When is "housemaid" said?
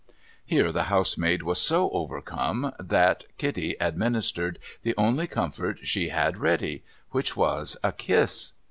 0.85-1.43